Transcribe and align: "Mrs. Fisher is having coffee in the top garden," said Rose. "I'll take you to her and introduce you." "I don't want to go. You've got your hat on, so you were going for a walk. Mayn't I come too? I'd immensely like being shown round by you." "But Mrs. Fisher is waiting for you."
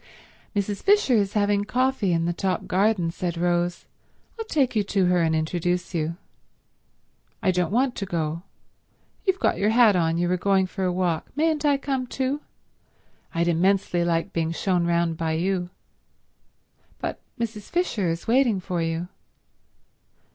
"Mrs. 0.55 0.81
Fisher 0.81 1.13
is 1.13 1.33
having 1.33 1.63
coffee 1.63 2.11
in 2.11 2.25
the 2.25 2.33
top 2.33 2.65
garden," 2.65 3.11
said 3.11 3.37
Rose. 3.37 3.85
"I'll 4.39 4.45
take 4.45 4.75
you 4.75 4.83
to 4.85 5.05
her 5.05 5.21
and 5.21 5.35
introduce 5.35 5.93
you." 5.93 6.17
"I 7.43 7.51
don't 7.51 7.69
want 7.71 7.93
to 7.97 8.07
go. 8.07 8.41
You've 9.27 9.37
got 9.39 9.59
your 9.59 9.69
hat 9.69 9.95
on, 9.95 10.15
so 10.15 10.21
you 10.21 10.27
were 10.27 10.37
going 10.37 10.65
for 10.65 10.83
a 10.85 10.91
walk. 10.91 11.29
Mayn't 11.35 11.65
I 11.65 11.77
come 11.77 12.07
too? 12.07 12.41
I'd 13.35 13.47
immensely 13.47 14.03
like 14.03 14.33
being 14.33 14.51
shown 14.51 14.87
round 14.87 15.17
by 15.17 15.33
you." 15.33 15.69
"But 16.97 17.19
Mrs. 17.39 17.69
Fisher 17.69 18.09
is 18.09 18.25
waiting 18.25 18.59
for 18.59 18.81
you." 18.81 19.07